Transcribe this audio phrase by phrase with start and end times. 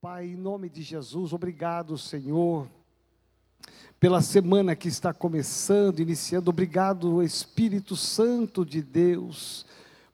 [0.00, 2.66] Pai, em nome de Jesus, obrigado, Senhor,
[3.98, 6.50] pela semana que está começando, iniciando.
[6.50, 9.66] Obrigado, Espírito Santo de Deus,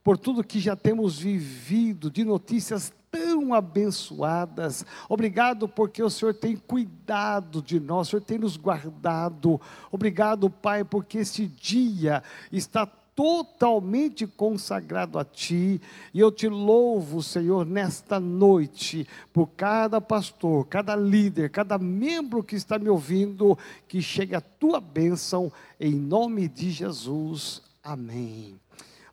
[0.02, 4.84] por tudo que já temos vivido, de notícias tão abençoadas.
[5.09, 9.61] Obrigado porque o Senhor tem cuidado de nós, o Senhor tem nos guardado.
[9.90, 12.22] Obrigado, Pai, porque este dia
[12.52, 12.86] está
[13.17, 15.80] totalmente consagrado a Ti,
[16.12, 22.55] e eu te louvo, Senhor, nesta noite, por cada pastor, cada líder, cada membro que
[22.55, 27.62] está me ouvindo, que chegue a Tua bênção, em nome de Jesus.
[27.83, 28.60] Amém.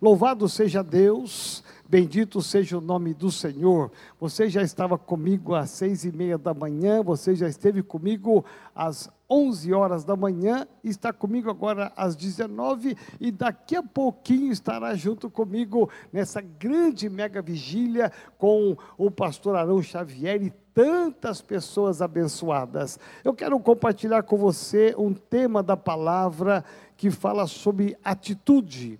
[0.01, 3.91] Louvado seja Deus, bendito seja o nome do Senhor.
[4.19, 8.43] Você já estava comigo às seis e meia da manhã, você já esteve comigo
[8.73, 14.95] às 11 horas da manhã, está comigo agora às 19 e daqui a pouquinho estará
[14.95, 22.97] junto comigo nessa grande mega vigília com o pastor Arão Xavier e tantas pessoas abençoadas.
[23.23, 26.65] Eu quero compartilhar com você um tema da palavra
[26.97, 28.99] que fala sobre atitude.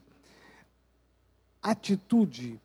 [1.60, 2.62] Atitude.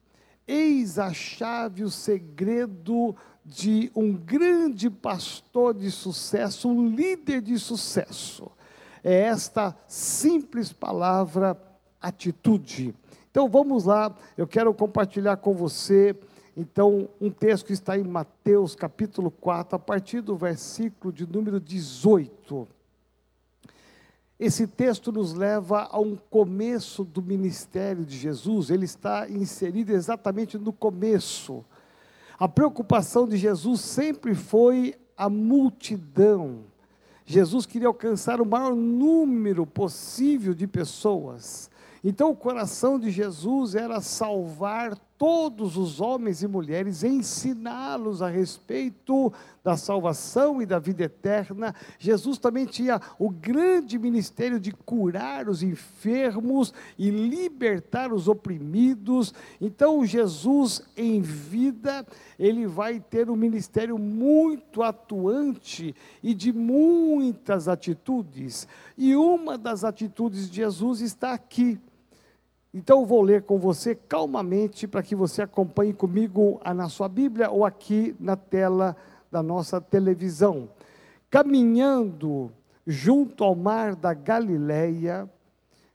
[0.49, 8.51] Eis a chave, o segredo de um grande pastor de sucesso, um líder de sucesso.
[9.05, 11.57] É esta simples palavra,
[12.01, 12.95] atitude.
[13.31, 16.17] Então vamos lá, eu quero compartilhar com você,
[16.61, 21.61] então, um texto que está em Mateus capítulo 4, a partir do versículo de número
[21.61, 22.67] 18.
[24.39, 30.57] Esse texto nos leva a um começo do ministério de Jesus, ele está inserido exatamente
[30.57, 31.65] no começo
[32.39, 36.61] a preocupação de Jesus sempre foi a multidão.
[37.27, 41.69] Jesus queria alcançar o maior número possível de pessoas.
[42.03, 49.33] Então, o coração de Jesus era salvar todos os homens e mulheres, ensiná-los a respeito
[49.65, 51.75] da salvação e da vida eterna.
[51.99, 59.35] Jesus também tinha o grande ministério de curar os enfermos e libertar os oprimidos.
[59.61, 62.07] Então, Jesus em vida,
[62.39, 68.69] ele vai ter um ministério muito atuante e de muitas atitudes.
[68.97, 71.81] E uma das atitudes de Jesus está aqui
[72.73, 77.65] então vou ler com você calmamente para que você acompanhe comigo na sua Bíblia ou
[77.65, 78.97] aqui na tela
[79.31, 80.69] da nossa televisão.
[81.31, 82.53] Caminhando
[82.87, 85.29] junto ao mar da Galileia,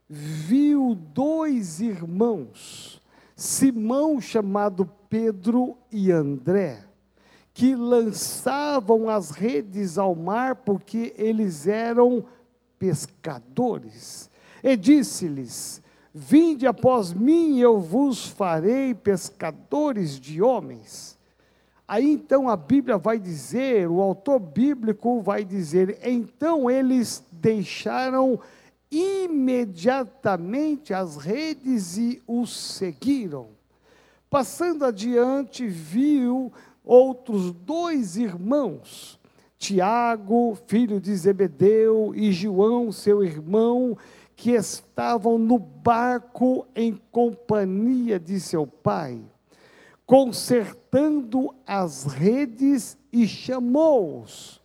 [0.08, 3.00] viu dois irmãos,
[3.36, 6.84] Simão chamado Pedro e André,
[7.52, 12.24] que lançavam as redes ao mar porque eles eram
[12.78, 14.28] pescadores.
[14.62, 15.82] E disse-lhes:
[16.16, 21.18] Vinde após mim, eu vos farei pescadores de homens.
[21.88, 28.38] Aí então a Bíblia vai dizer, o autor bíblico vai dizer: então eles deixaram
[28.92, 33.48] imediatamente as redes e os seguiram.
[34.30, 36.52] Passando adiante, viu
[36.84, 39.18] outros dois irmãos,
[39.58, 43.98] Tiago, filho de Zebedeu, e João, seu irmão,
[44.44, 49.18] que estavam no barco em companhia de seu pai,
[50.04, 54.60] consertando as redes e chamou-os.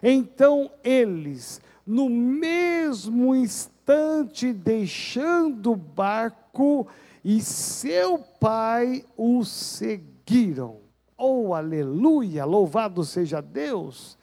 [0.00, 6.86] Então eles, no mesmo instante, deixando o barco,
[7.24, 10.76] e seu pai os seguiram.
[11.18, 12.44] Oh, aleluia!
[12.44, 14.16] Louvado seja Deus!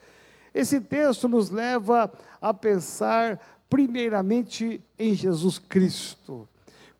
[0.54, 3.38] Esse texto nos leva a pensar
[3.72, 6.46] primeiramente em Jesus Cristo.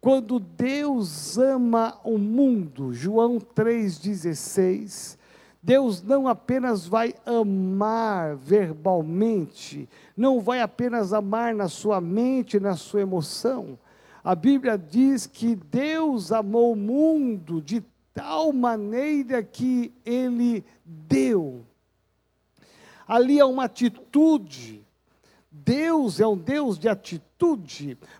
[0.01, 5.19] Quando Deus ama o mundo, João 3,16,
[5.63, 13.03] Deus não apenas vai amar verbalmente, não vai apenas amar na sua mente, na sua
[13.03, 13.79] emoção.
[14.25, 17.85] A Bíblia diz que Deus amou o mundo de
[18.15, 21.67] tal maneira que ele deu.
[23.07, 24.83] Ali há uma atitude
[25.53, 27.32] Deus é um Deus de atitude.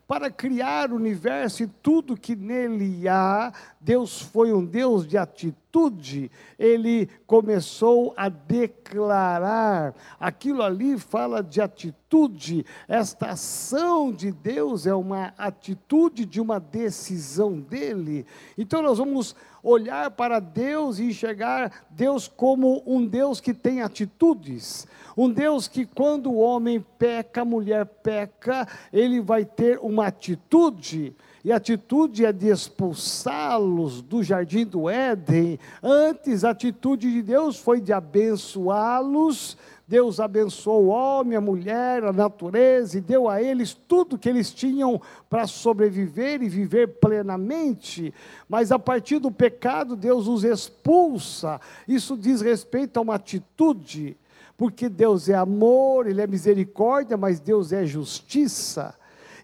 [0.09, 6.29] Para criar o universo e tudo que nele há, Deus foi um Deus de atitude.
[6.59, 9.95] Ele começou a declarar.
[10.19, 12.67] Aquilo ali fala de atitude.
[12.89, 18.27] Esta ação de Deus é uma atitude de uma decisão dele.
[18.59, 24.87] Então nós vamos olhar para Deus e enxergar Deus como um Deus que tem atitudes.
[25.17, 30.07] Um Deus que, quando o homem peca, a mulher peca, ele ele vai ter uma
[30.07, 31.15] atitude
[31.45, 35.59] e a atitude é de expulsá-los do jardim do Éden.
[35.83, 39.57] Antes, a atitude de Deus foi de abençoá-los.
[39.89, 44.53] Deus abençoou o homem, a mulher, a natureza e deu a eles tudo que eles
[44.53, 48.15] tinham para sobreviver e viver plenamente.
[48.49, 51.61] Mas a partir do pecado, Deus os expulsa.
[51.89, 54.17] Isso diz respeito a uma atitude,
[54.57, 58.95] porque Deus é amor, Ele é misericórdia, mas Deus é justiça.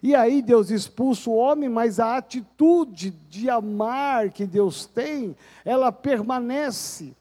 [0.01, 5.35] E aí Deus expulsa o homem, mas a atitude de amar que Deus tem,
[5.65, 7.15] ela permanece.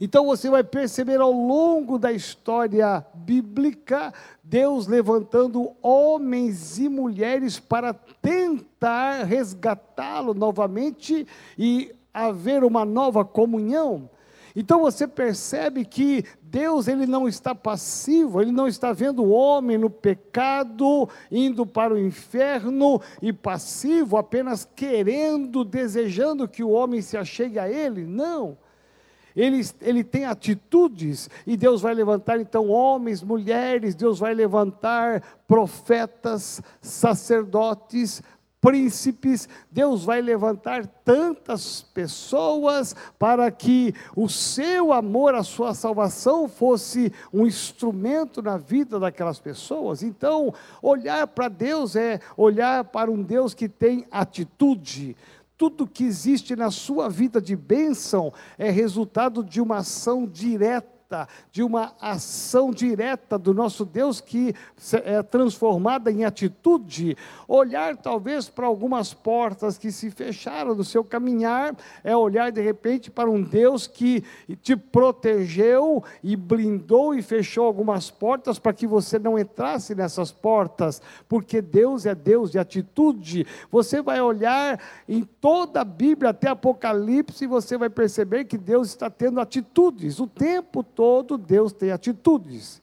[0.00, 7.94] Então você vai perceber ao longo da história bíblica, Deus levantando homens e mulheres para
[7.94, 11.24] tentar resgatá-lo novamente
[11.56, 14.10] e haver uma nova comunhão.
[14.54, 19.78] Então você percebe que Deus ele não está passivo, ele não está vendo o homem
[19.78, 27.16] no pecado, indo para o inferno e passivo, apenas querendo, desejando que o homem se
[27.16, 28.04] achegue a ele.
[28.04, 28.58] Não.
[29.34, 36.60] Ele, ele tem atitudes, e Deus vai levantar então homens, mulheres, Deus vai levantar profetas,
[36.82, 38.22] sacerdotes,
[38.62, 47.12] príncipes, Deus vai levantar tantas pessoas para que o seu amor, a sua salvação fosse
[47.32, 50.04] um instrumento na vida daquelas pessoas.
[50.04, 55.16] Então, olhar para Deus é olhar para um Deus que tem atitude.
[55.58, 61.28] Tudo que existe na sua vida de bênção é resultado de uma ação direta direta,
[61.50, 64.54] de uma ação direta do nosso Deus que
[65.04, 67.16] é transformada em atitude.
[67.46, 73.10] Olhar talvez para algumas portas que se fecharam no seu caminhar, é olhar de repente
[73.10, 74.24] para um Deus que
[74.62, 81.02] te protegeu e blindou e fechou algumas portas para que você não entrasse nessas portas,
[81.28, 83.46] porque Deus é Deus de atitude.
[83.70, 88.88] Você vai olhar em toda a Bíblia até Apocalipse e você vai perceber que Deus
[88.88, 92.80] está tendo atitudes o tempo todo todo Deus tem atitudes.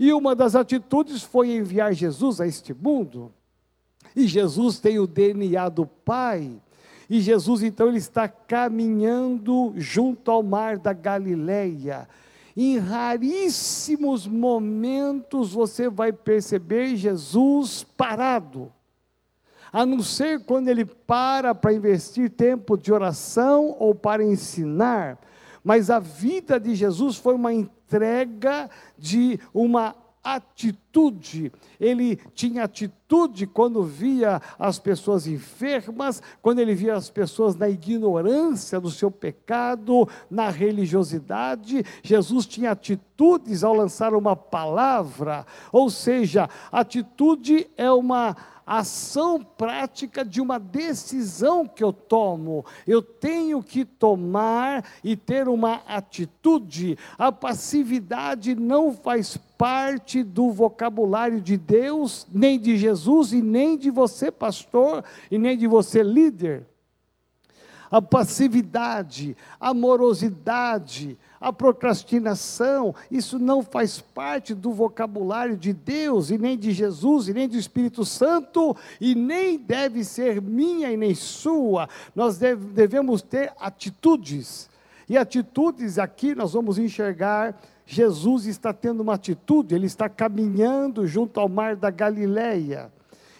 [0.00, 3.30] E uma das atitudes foi enviar Jesus a este mundo.
[4.16, 6.50] E Jesus tem o DNA do Pai.
[7.10, 12.08] E Jesus então ele está caminhando junto ao mar da Galileia.
[12.56, 18.72] Em raríssimos momentos você vai perceber Jesus parado.
[19.70, 25.18] A não ser quando ele para para investir tempo de oração ou para ensinar,
[25.68, 29.94] mas a vida de Jesus foi uma entrega de uma
[30.24, 30.87] atitude.
[31.80, 38.80] Ele tinha atitude quando via as pessoas enfermas, quando ele via as pessoas na ignorância
[38.80, 41.84] do seu pecado, na religiosidade.
[42.02, 48.36] Jesus tinha atitudes ao lançar uma palavra, ou seja, atitude é uma
[48.68, 52.66] ação prática de uma decisão que eu tomo.
[52.86, 56.98] Eu tenho que tomar e ter uma atitude.
[57.16, 60.77] A passividade não faz parte do vocabulário
[61.42, 66.66] de Deus, nem de Jesus e nem de você, pastor, e nem de você, líder.
[67.90, 76.36] A passividade, a morosidade, a procrastinação, isso não faz parte do vocabulário de Deus, e
[76.36, 81.14] nem de Jesus, e nem do Espírito Santo, e nem deve ser minha e nem
[81.14, 81.88] sua.
[82.14, 84.68] Nós deve, devemos ter atitudes.
[85.08, 87.58] E atitudes aqui nós vamos enxergar.
[87.90, 92.92] Jesus está tendo uma atitude, ele está caminhando junto ao mar da Galileia.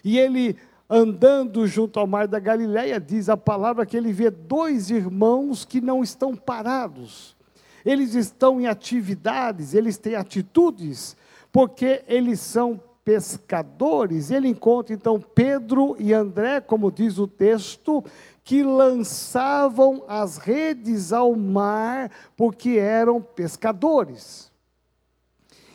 [0.02, 0.56] E ele
[0.88, 5.80] andando junto ao mar da Galileia, diz a palavra que ele vê dois irmãos que
[5.82, 7.36] não estão parados
[7.84, 11.16] eles estão em atividades, eles têm atitudes,
[11.50, 14.30] porque eles são pescadores.
[14.30, 18.04] Ele encontra então Pedro e André, como diz o texto,
[18.48, 24.50] que lançavam as redes ao mar porque eram pescadores.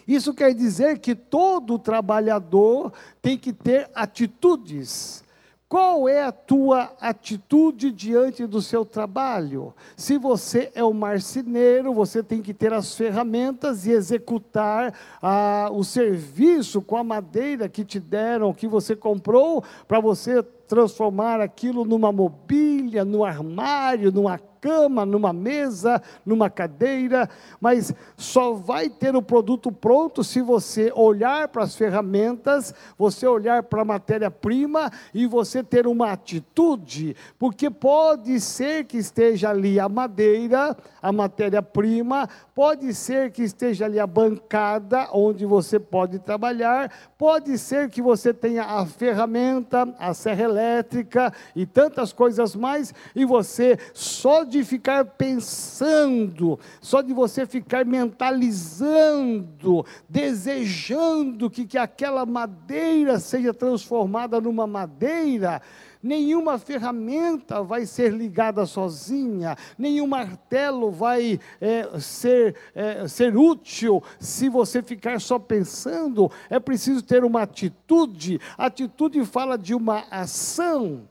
[0.07, 5.23] Isso quer dizer que todo trabalhador tem que ter atitudes.
[5.69, 9.71] Qual é a tua atitude diante do seu trabalho?
[9.95, 15.83] Se você é um marceneiro, você tem que ter as ferramentas e executar ah, o
[15.83, 22.11] serviço com a madeira que te deram, que você comprou, para você transformar aquilo numa
[22.11, 27.29] mobília, num armário, numa cama, numa mesa, numa cadeira,
[27.59, 33.63] mas só vai ter o produto pronto se você olhar para as ferramentas, você olhar
[33.63, 39.89] para a matéria-prima e você ter uma atitude, porque pode ser que esteja ali a
[39.89, 47.57] madeira, a matéria-prima, pode ser que esteja ali a bancada onde você pode trabalhar, pode
[47.57, 53.77] ser que você tenha a ferramenta, a serra elétrica e tantas coisas mais, e você
[53.93, 63.53] só de ficar pensando, só de você ficar mentalizando, desejando que, que aquela madeira seja
[63.53, 65.61] transformada numa madeira,
[66.03, 74.49] nenhuma ferramenta vai ser ligada sozinha, nenhum martelo vai é, ser, é, ser útil se
[74.49, 76.29] você ficar só pensando.
[76.49, 78.39] É preciso ter uma atitude.
[78.57, 81.07] atitude fala de uma ação.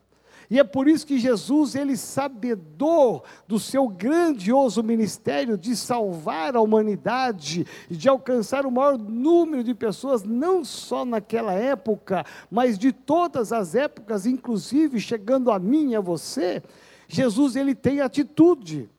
[0.53, 6.61] E é por isso que Jesus, ele sabedor do seu grandioso ministério de salvar a
[6.61, 12.93] humanidade e de alcançar o maior número de pessoas, não só naquela época, mas de
[12.93, 16.63] todas as épocas, inclusive chegando a mim e a você,
[17.09, 18.91] Jesus ele tem atitude.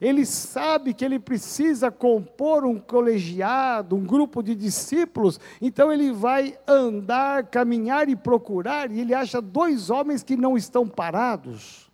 [0.00, 6.58] Ele sabe que ele precisa compor um colegiado, um grupo de discípulos, então ele vai
[6.66, 11.90] andar, caminhar e procurar, e ele acha dois homens que não estão parados.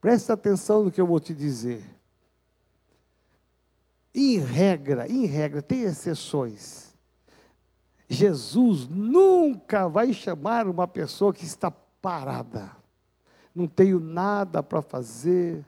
[0.00, 1.84] Presta atenção no que eu vou te dizer.
[4.14, 6.94] Em regra, em regra, tem exceções.
[8.08, 12.70] Jesus nunca vai chamar uma pessoa que está parada.
[13.54, 15.64] Não tenho nada para fazer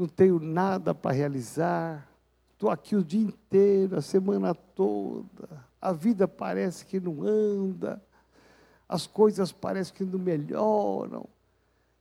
[0.00, 2.08] não tenho nada para realizar,
[2.54, 8.02] estou aqui o dia inteiro, a semana toda, a vida parece que não anda,
[8.88, 11.26] as coisas parecem que não melhoram.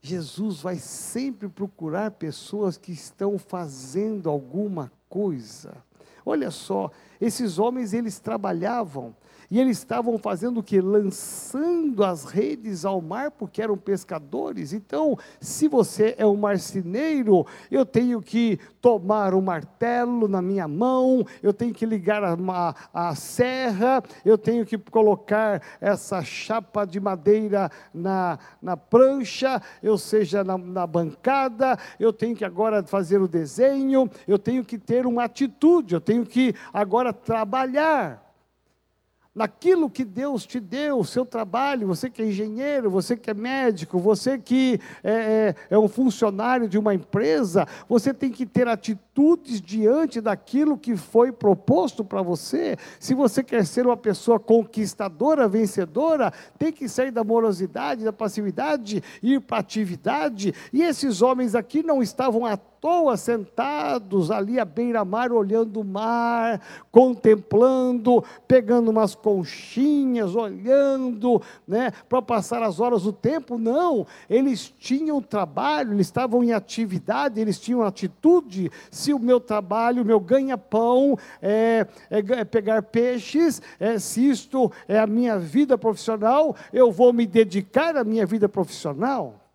[0.01, 5.75] Jesus vai sempre procurar pessoas que estão fazendo alguma coisa.
[6.25, 6.89] Olha só,
[7.19, 9.13] esses homens eles trabalhavam
[9.51, 10.79] e eles estavam fazendo o que?
[10.79, 14.73] Lançando as redes ao mar, porque eram pescadores.
[14.73, 21.25] Então, se você é um marceneiro, eu tenho que tomar um martelo na minha mão,
[21.41, 22.37] eu tenho que ligar a,
[22.93, 29.97] a, a serra, eu tenho que colocar essa chapa de madeira na, na prancha, ou
[29.97, 35.07] seja, na, na bancada, eu tenho que agora fazer o desenho, eu tenho que ter
[35.07, 38.28] uma atitude, eu tenho que agora trabalhar
[39.39, 43.33] naquilo que Deus te deu, o seu trabalho, você que é engenheiro, você que é
[43.33, 48.67] médico, você que é, é, é, um funcionário de uma empresa, você tem que ter
[48.67, 52.75] atitudes diante daquilo que foi proposto para você.
[52.99, 59.01] Se você quer ser uma pessoa conquistadora, vencedora, tem que sair da morosidade, da passividade,
[59.23, 60.53] ir para a atividade.
[60.73, 66.61] E esses homens aqui não estavam à toa sentados ali à beira-mar, olhando o mar,
[66.91, 73.57] contemplando, pegando umas conchinhas, olhando, né, para passar as horas do tempo.
[73.57, 78.71] Não, eles tinham trabalho, eles estavam em atividade, eles tinham atitude.
[78.89, 84.71] Se o meu trabalho, o meu ganha-pão é, é, é, pegar peixes, é, se isto
[84.87, 89.48] é a minha vida profissional, eu vou me dedicar à minha vida profissional.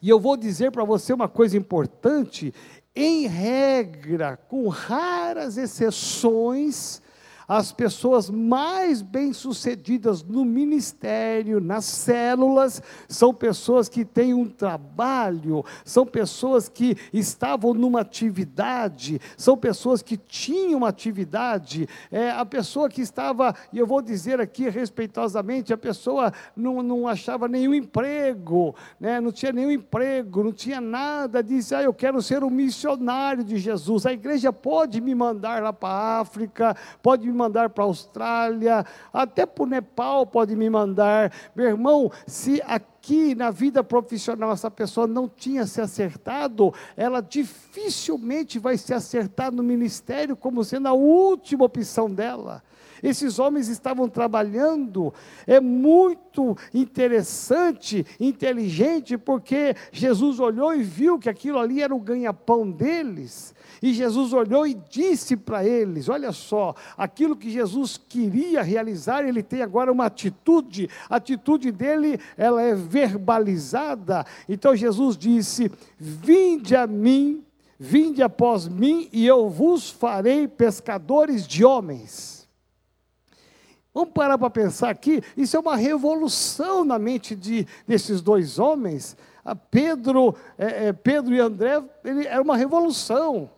[0.00, 2.52] E eu vou dizer para você uma coisa importante:
[2.94, 7.02] em regra, com raras exceções,
[7.48, 16.04] as pessoas mais bem-sucedidas no ministério, nas células, são pessoas que têm um trabalho, são
[16.04, 21.88] pessoas que estavam numa atividade, são pessoas que tinham uma atividade.
[22.10, 27.06] É, a pessoa que estava, e eu vou dizer aqui respeitosamente, a pessoa não, não
[27.06, 32.20] achava nenhum emprego, né, não tinha nenhum emprego, não tinha nada, disse, ah, eu quero
[32.20, 34.04] ser um missionário de Jesus.
[34.04, 38.84] A igreja pode me mandar lá para a África, pode me mandar para a Austrália,
[39.12, 41.32] até para o Nepal pode me mandar.
[41.54, 48.58] Meu irmão, se aqui na vida profissional essa pessoa não tinha se acertado, ela dificilmente
[48.58, 52.62] vai se acertar no ministério como sendo a última opção dela.
[53.02, 55.12] Esses homens estavam trabalhando,
[55.46, 62.70] é muito interessante, inteligente, porque Jesus olhou e viu que aquilo ali era o ganha-pão
[62.70, 63.54] deles.
[63.82, 69.42] E Jesus olhou e disse para eles: Olha só, aquilo que Jesus queria realizar, ele
[69.42, 74.24] tem agora uma atitude, a atitude dele, ela é verbalizada.
[74.48, 77.44] Então Jesus disse: Vinde a mim,
[77.78, 82.35] vinde após mim, e eu vos farei pescadores de homens.
[83.96, 89.16] Vamos parar para pensar aqui, isso é uma revolução na mente de, desses dois homens.
[89.70, 93.48] Pedro, é, é, Pedro e André, ele, era uma revolução.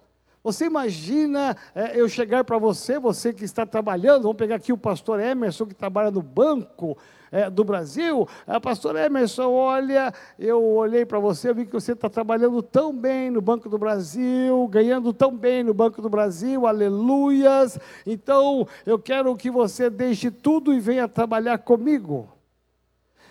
[0.49, 4.78] Você imagina é, eu chegar para você, você que está trabalhando, vamos pegar aqui o
[4.78, 6.97] pastor Emerson, que trabalha no banco
[7.31, 8.26] é, do Brasil.
[8.47, 12.97] É, pastor Emerson, olha, eu olhei para você, eu vi que você está trabalhando tão
[12.97, 17.78] bem no Banco do Brasil, ganhando tão bem no Banco do Brasil, aleluias.
[18.07, 22.38] Então, eu quero que você deixe tudo e venha trabalhar comigo.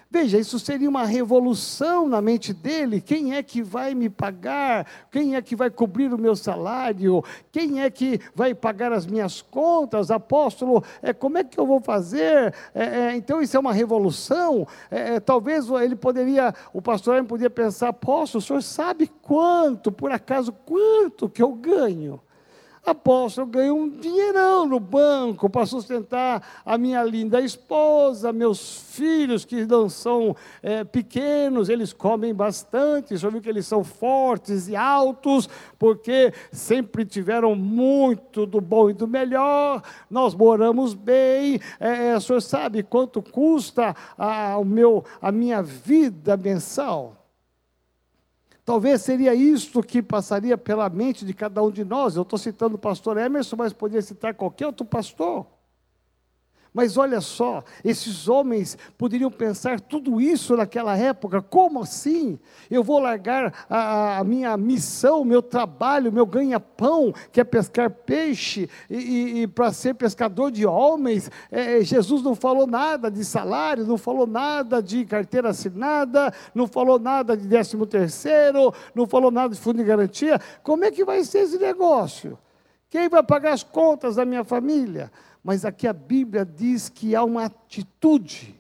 [0.10, 3.02] Veja, isso seria uma revolução na mente dele.
[3.02, 4.88] Quem é que vai me pagar?
[5.12, 7.22] Quem é que vai cobrir o meu salário?
[7.52, 10.10] Quem é que vai pagar as minhas contas?
[10.10, 12.54] Apóstolo, é, como é que eu vou fazer?
[12.74, 14.66] É, é, então, isso é uma revolução.
[14.90, 20.12] É, é talvez ele poderia, o pastor poderia pensar: apóstolo, o senhor sabe quanto, por
[20.12, 22.22] acaso, quanto que eu ganho?
[22.92, 29.46] Apóstolo, eu ganho um dinheirão no banco para sustentar a minha linda esposa, meus filhos
[29.46, 33.18] que não são é, pequenos, eles comem bastante.
[33.18, 38.94] Senhor viu que eles são fortes e altos, porque sempre tiveram muito do bom e
[38.94, 39.84] do melhor.
[40.10, 41.60] Nós moramos bem.
[41.80, 47.27] É, o senhor sabe quanto custa a, o meu, a minha vida mensal?
[48.68, 52.18] Talvez seria isto que passaria pela mente de cada um de nós.
[52.18, 55.46] Eu estou citando o pastor Emerson, mas poderia citar qualquer outro pastor.
[56.74, 61.42] Mas olha só, esses homens poderiam pensar tudo isso naquela época.
[61.42, 62.38] Como assim?
[62.70, 68.70] Eu vou largar a, a minha missão, meu trabalho, meu ganha-pão, que é pescar peixe,
[68.90, 71.32] e, e, e para ser pescador de homens.
[71.52, 77.00] É, Jesus não falou nada de salário, não falou nada de carteira assinada, não falou
[77.00, 80.40] nada de décimo terceiro, não falou nada de fundo de garantia.
[80.64, 82.38] Como é que vai ser esse negócio?
[82.90, 85.12] Quem vai pagar as contas da minha família?
[85.48, 88.57] mas aqui a Bíblia diz que há uma atitude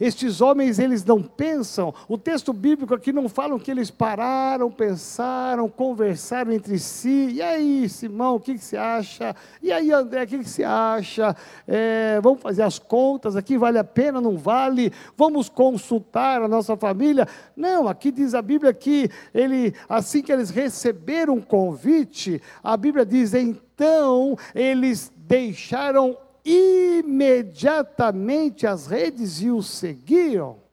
[0.00, 1.94] estes homens, eles não pensam.
[2.08, 7.30] O texto bíblico aqui não fala que eles pararam, pensaram, conversaram entre si.
[7.32, 9.34] E aí, Simão, o que, que você acha?
[9.62, 11.34] E aí, André, o que, que você acha?
[11.66, 14.92] É, vamos fazer as contas aqui, vale a pena, não vale?
[15.16, 17.26] Vamos consultar a nossa família?
[17.56, 23.04] Não, aqui diz a Bíblia que ele, assim que eles receberam o convite, a Bíblia
[23.04, 30.64] diz, então eles deixaram imediatamente as redes e o seguiam.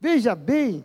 [0.00, 0.84] Veja bem,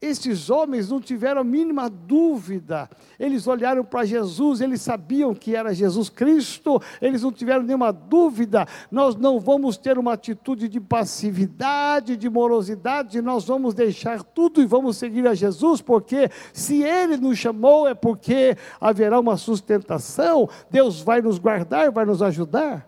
[0.00, 2.88] estes homens não tiveram a mínima dúvida.
[3.18, 8.66] Eles olharam para Jesus, eles sabiam que era Jesus Cristo, eles não tiveram nenhuma dúvida.
[8.92, 14.66] Nós não vamos ter uma atitude de passividade, de morosidade, nós vamos deixar tudo e
[14.66, 21.00] vamos seguir a Jesus, porque se Ele nos chamou é porque haverá uma sustentação, Deus
[21.00, 22.87] vai nos guardar, vai nos ajudar.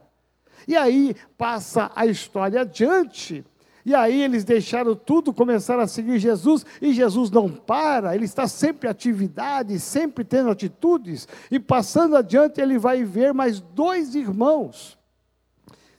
[0.66, 3.44] E aí passa a história adiante.
[3.85, 8.46] E aí eles deixaram tudo, começaram a seguir Jesus, e Jesus não para, ele está
[8.46, 14.99] sempre em atividade, sempre tendo atitudes, e passando adiante ele vai ver mais dois irmãos,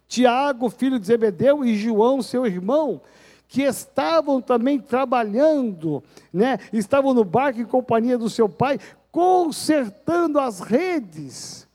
[0.08, 3.02] Tiago, filho de Zebedeu, e João, seu irmão,
[3.48, 6.60] que estavam também trabalhando, né?
[6.72, 8.80] estavam no barco em companhia do seu pai,
[9.12, 11.68] consertando as redes.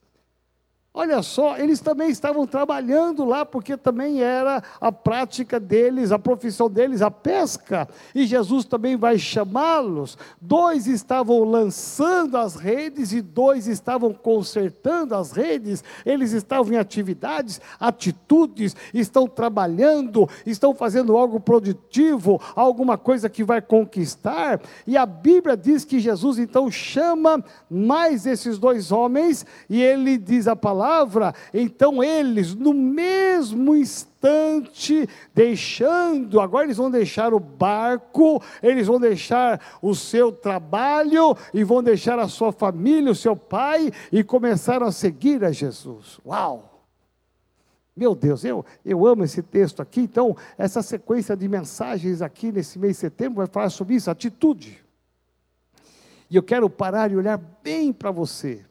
[0.99, 6.71] Olha só, eles também estavam trabalhando lá, porque também era a prática deles, a profissão
[6.71, 10.17] deles, a pesca, e Jesus também vai chamá-los.
[10.41, 17.61] Dois estavam lançando as redes e dois estavam consertando as redes, eles estavam em atividades,
[17.79, 25.59] atitudes, estão trabalhando, estão fazendo algo produtivo, alguma coisa que vai conquistar, e a Bíblia
[25.59, 31.35] diz que Jesus então chama mais esses dois homens, e ele diz a palavra palavra,
[31.53, 39.61] então eles, no mesmo instante, deixando, agora eles vão deixar o barco, eles vão deixar
[39.83, 44.93] o seu trabalho e vão deixar a sua família, o seu pai, e começaram a
[44.93, 46.21] seguir a Jesus.
[46.25, 46.85] Uau!
[47.97, 52.79] Meu Deus, eu, eu amo esse texto aqui, então, essa sequência de mensagens aqui nesse
[52.79, 54.85] mês de setembro vai falar sobre isso, atitude.
[56.31, 58.65] E eu quero parar e olhar bem para você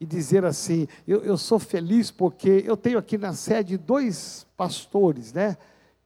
[0.00, 5.32] e dizer assim: eu, eu sou feliz porque eu tenho aqui na sede dois pastores,
[5.34, 5.58] né?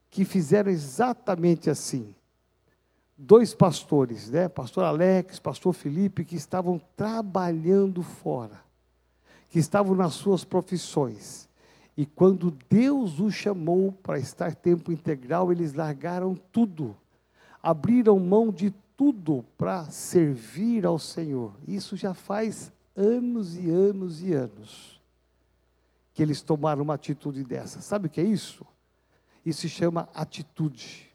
[0.09, 2.13] Que fizeram exatamente assim.
[3.17, 4.49] Dois pastores, né?
[4.49, 8.59] Pastor Alex, pastor Felipe, que estavam trabalhando fora,
[9.49, 11.47] que estavam nas suas profissões.
[11.95, 16.93] E quando Deus os chamou para estar tempo integral, eles largaram tudo,
[17.63, 21.53] abriram mão de tudo para servir ao Senhor.
[21.65, 25.01] Isso já faz anos e anos e anos
[26.13, 27.81] que eles tomaram uma atitude dessa.
[27.81, 28.65] Sabe o que é isso?
[29.45, 31.11] Isso se chama atitude.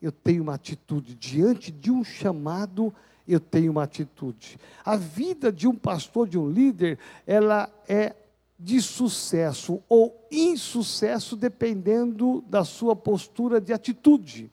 [0.00, 1.14] eu tenho uma atitude.
[1.14, 2.92] Diante de um chamado,
[3.26, 4.58] eu tenho uma atitude.
[4.84, 8.14] A vida de um pastor, de um líder, ela é
[8.58, 14.50] de sucesso ou insucesso dependendo da sua postura de atitude.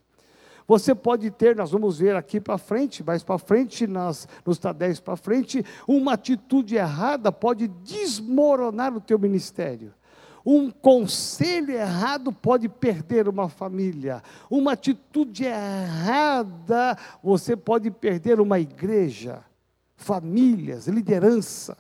[0.68, 5.00] Você pode ter, nós vamos ver aqui para frente, mais para frente, nas, nos TADES
[5.00, 9.94] para frente, uma atitude errada pode desmoronar o teu ministério.
[10.44, 14.22] Um conselho errado pode perder uma família.
[14.50, 19.44] Uma atitude errada, você pode perder uma igreja,
[19.96, 21.76] famílias, liderança.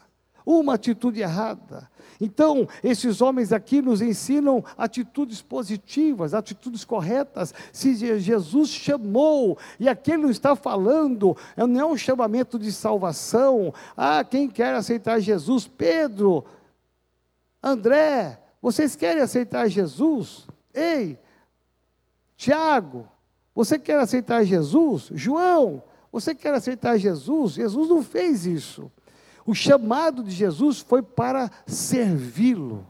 [0.45, 1.89] Uma atitude errada.
[2.19, 7.53] Então, esses homens aqui nos ensinam atitudes positivas, atitudes corretas.
[7.73, 13.73] Se Jesus chamou, e aqui ele não está falando, não é um chamamento de salvação.
[13.97, 15.67] Ah, quem quer aceitar Jesus?
[15.67, 16.45] Pedro,
[17.61, 20.47] André, vocês querem aceitar Jesus?
[20.73, 21.19] Ei,
[22.37, 23.07] Tiago,
[23.53, 25.09] você quer aceitar Jesus?
[25.13, 27.53] João, você quer aceitar Jesus?
[27.53, 28.91] Jesus não fez isso.
[29.45, 32.85] O chamado de Jesus foi para servi-lo,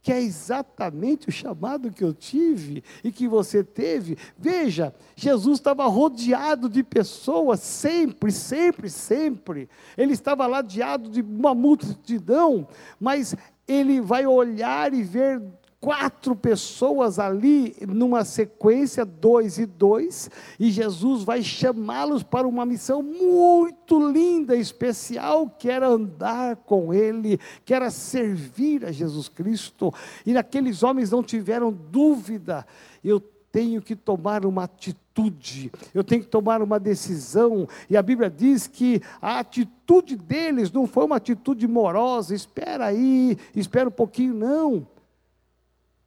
[0.00, 4.16] que é exatamente o chamado que eu tive e que você teve.
[4.38, 9.68] Veja, Jesus estava rodeado de pessoas sempre, sempre, sempre.
[9.98, 12.66] Ele estava ladeado de uma multidão,
[12.98, 13.36] mas
[13.68, 15.42] ele vai olhar e ver
[15.80, 23.02] quatro pessoas ali numa sequência, dois e dois, e Jesus vai chamá-los para uma missão
[23.02, 29.92] muito linda, especial, que era andar com Ele, que era servir a Jesus Cristo.
[30.26, 32.66] E aqueles homens não tiveram dúvida,
[33.02, 33.18] eu
[33.50, 38.66] tenho que tomar uma atitude, eu tenho que tomar uma decisão, e a Bíblia diz
[38.66, 44.86] que a atitude deles não foi uma atitude morosa, espera aí, espera um pouquinho, não.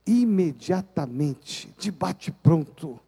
[0.06, 3.00] Imediatamente, de bate-pronto,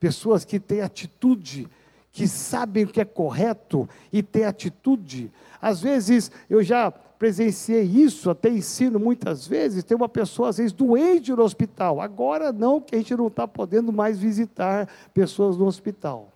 [0.00, 1.68] pessoas que têm atitude,
[2.10, 5.32] que sabem o que é correto e têm atitude.
[5.60, 9.84] Às vezes, eu já presenciei isso, até ensino muitas vezes.
[9.84, 12.00] Tem uma pessoa, às vezes, doente no hospital.
[12.00, 16.32] Agora não, que a gente não está podendo mais visitar pessoas no hospital.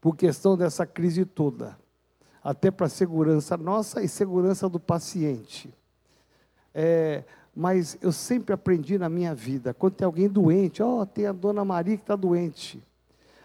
[0.00, 1.78] Por questão dessa crise toda.
[2.42, 5.72] Até para segurança nossa e segurança do paciente.
[6.74, 7.22] É,
[7.54, 11.32] mas eu sempre aprendi na minha vida, quando tem alguém doente, ó, oh, tem a
[11.32, 12.82] dona Maria que está doente.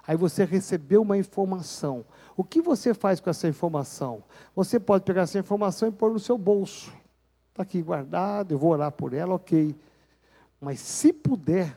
[0.07, 2.05] Aí você recebeu uma informação.
[2.37, 4.23] O que você faz com essa informação?
[4.55, 6.93] Você pode pegar essa informação e pôr no seu bolso.
[7.49, 9.75] Está aqui guardado, eu vou orar por ela, ok.
[10.61, 11.75] Mas se puder,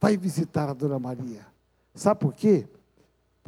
[0.00, 1.46] vai visitar a Dona Maria.
[1.94, 2.66] Sabe por quê?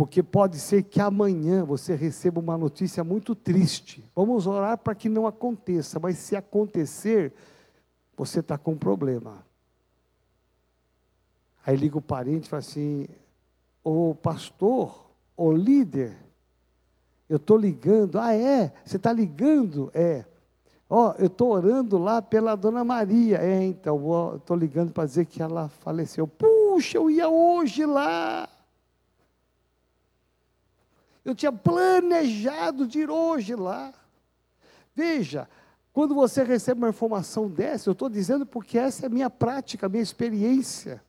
[0.01, 4.03] Porque pode ser que amanhã você receba uma notícia muito triste.
[4.17, 7.35] Vamos orar para que não aconteça, mas se acontecer,
[8.17, 9.45] você está com um problema.
[11.67, 13.07] Aí liga o parente e fala assim:
[13.85, 16.17] Ô pastor, ô líder,
[17.29, 18.19] eu estou ligando.
[18.19, 18.73] Ah, é?
[18.83, 19.91] Você está ligando?
[19.93, 20.25] É.
[20.89, 23.37] Ó, oh, eu estou orando lá pela dona Maria.
[23.37, 26.27] É, então, estou ligando para dizer que ela faleceu.
[26.27, 28.49] Puxa, eu ia hoje lá.
[31.25, 33.93] Eu tinha planejado de ir hoje lá.
[34.95, 35.49] Veja,
[35.93, 39.87] quando você recebe uma informação dessa, eu estou dizendo porque essa é a minha prática,
[39.87, 41.03] a minha experiência.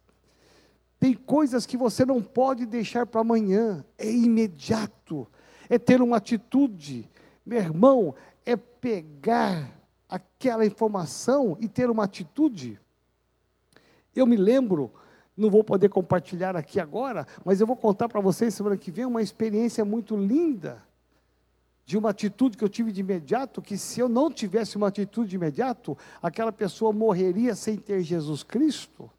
[0.99, 5.27] Tem coisas que você não pode deixar para amanhã, é imediato,
[5.69, 7.09] é ter uma atitude.
[7.45, 8.13] Meu irmão,
[8.45, 9.71] é pegar
[10.07, 12.79] aquela informação e ter uma atitude.
[14.15, 14.91] Eu me lembro,
[15.35, 19.05] não vou poder compartilhar aqui agora, mas eu vou contar para vocês semana que vem
[19.05, 20.83] uma experiência muito linda
[21.85, 25.29] de uma atitude que eu tive de imediato, que se eu não tivesse uma atitude
[25.29, 29.09] de imediato, aquela pessoa morreria sem ter Jesus Cristo.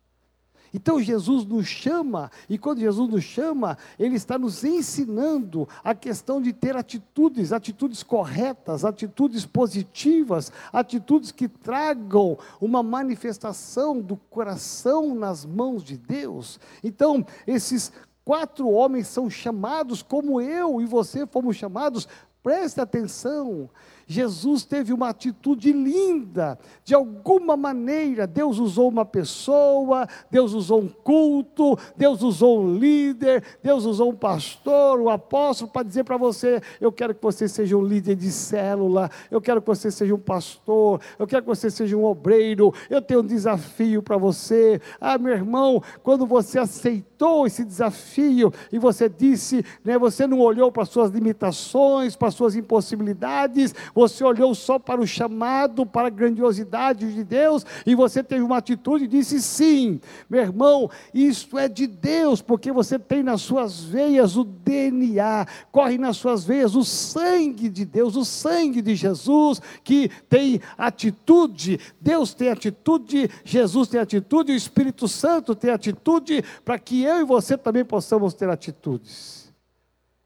[0.72, 6.40] Então Jesus nos chama, e quando Jesus nos chama, Ele está nos ensinando a questão
[6.40, 15.44] de ter atitudes, atitudes corretas, atitudes positivas, atitudes que tragam uma manifestação do coração nas
[15.44, 16.58] mãos de Deus.
[16.82, 17.92] Então, esses
[18.24, 22.08] quatro homens são chamados, como eu e você fomos chamados,
[22.42, 23.68] preste atenção,
[24.12, 26.58] Jesus teve uma atitude linda.
[26.84, 33.42] De alguma maneira, Deus usou uma pessoa, Deus usou um culto, Deus usou um líder,
[33.62, 37.76] Deus usou um pastor, um apóstolo, para dizer para você: eu quero que você seja
[37.76, 41.70] um líder de célula, eu quero que você seja um pastor, eu quero que você
[41.70, 44.80] seja um obreiro, eu tenho um desafio para você.
[45.00, 50.40] Ah, meu irmão, quando você aceitou, aceitou esse desafio e você disse, né, você não
[50.40, 56.10] olhou para suas limitações, para suas impossibilidades, você olhou só para o chamado, para a
[56.10, 61.68] grandiosidade de Deus e você teve uma atitude e disse sim, meu irmão, isto é
[61.68, 66.84] de Deus, porque você tem nas suas veias o DNA, corre nas suas veias o
[66.84, 74.00] sangue de Deus, o sangue de Jesus, que tem atitude, Deus tem atitude, Jesus tem
[74.00, 79.52] atitude, o Espírito Santo tem atitude, para que eu e você também possamos ter atitudes.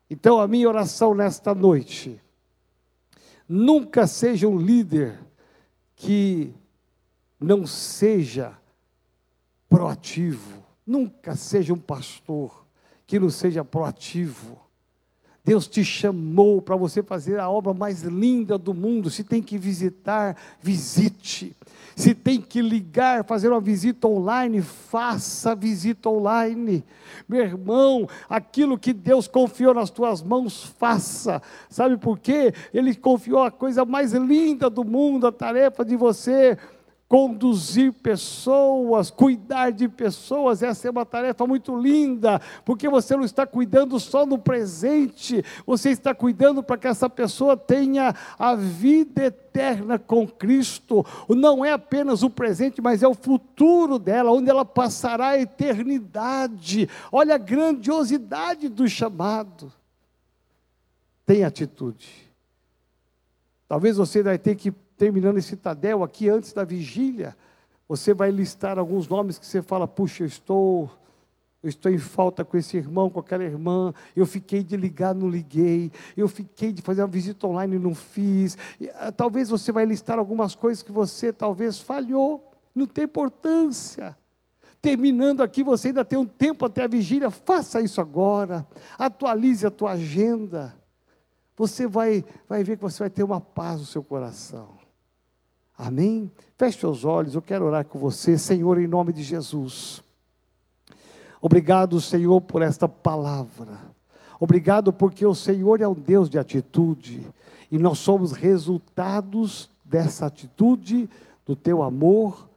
[0.08, 2.20] Então, a minha oração nesta noite,
[3.48, 5.18] nunca seja um líder
[5.94, 6.54] que
[7.40, 8.56] não seja
[9.68, 12.66] proativo, nunca seja um pastor
[13.06, 14.60] que não seja proativo.
[15.44, 19.08] Deus te chamou para você fazer a obra mais linda do mundo.
[19.08, 21.54] Se tem que visitar, visite.
[21.96, 26.84] Se tem que ligar, fazer uma visita online, faça visita online.
[27.26, 31.40] Meu irmão, aquilo que Deus confiou nas tuas mãos, faça.
[31.70, 32.52] Sabe por quê?
[32.74, 36.58] Ele confiou a coisa mais linda do mundo, a tarefa de você
[37.08, 43.46] conduzir pessoas, cuidar de pessoas, essa é uma tarefa muito linda, porque você não está
[43.46, 49.98] cuidando só no presente, você está cuidando para que essa pessoa tenha a vida eterna
[49.98, 51.06] com Cristo.
[51.28, 56.88] Não é apenas o presente, mas é o futuro dela, onde ela passará a eternidade.
[57.12, 59.72] Olha a grandiosidade do chamado.
[61.24, 62.08] Tem atitude.
[63.68, 67.36] Talvez você vai ter que terminando esse Tadel aqui antes da vigília,
[67.88, 70.90] você vai listar alguns nomes que você fala, puxa, eu estou,
[71.62, 75.28] eu estou em falta com esse irmão, com aquela irmã, eu fiquei de ligar, não
[75.28, 78.58] liguei, eu fiquei de fazer uma visita online, não fiz.
[78.80, 84.16] E, ah, talvez você vai listar algumas coisas que você talvez falhou, não tem importância.
[84.82, 88.66] Terminando aqui, você ainda tem um tempo até a vigília, faça isso agora,
[88.98, 90.74] atualize a tua agenda.
[91.56, 94.75] Você vai, vai ver que você vai ter uma paz no seu coração.
[95.76, 96.30] Amém?
[96.56, 100.02] Feche seus olhos, eu quero orar com você, Senhor, em nome de Jesus.
[101.40, 103.78] Obrigado, Senhor, por esta palavra.
[104.40, 107.26] Obrigado porque o Senhor é um Deus de atitude
[107.70, 111.08] e nós somos resultados dessa atitude,
[111.44, 112.48] do teu amor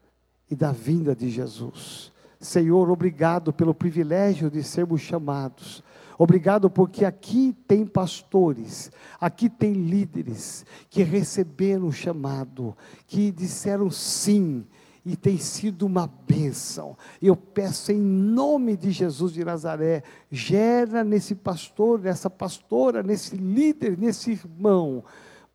[0.50, 2.12] e da vinda de Jesus.
[2.40, 5.84] Senhor, obrigado pelo privilégio de sermos chamados
[6.22, 12.76] Obrigado porque aqui tem pastores, aqui tem líderes que receberam o chamado,
[13.08, 14.66] que disseram sim
[15.06, 16.98] e tem sido uma bênção.
[17.22, 23.98] Eu peço em nome de Jesus de Nazaré, gera nesse pastor, nessa pastora, nesse líder,
[23.98, 25.06] nesse irmão,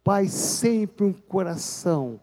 [0.03, 2.19] Pai, sempre um coração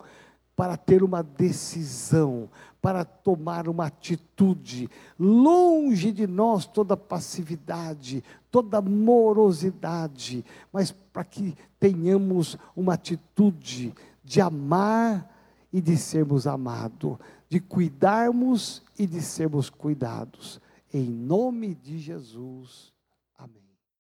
[0.56, 2.50] para ter uma decisão,
[2.82, 4.90] para tomar uma atitude,
[5.20, 15.30] longe de nós toda passividade, toda morosidade, mas para que tenhamos uma atitude de amar
[15.72, 17.18] e de sermos amados,
[17.48, 20.60] de cuidarmos e de sermos cuidados.
[20.94, 22.91] Em nome de Jesus.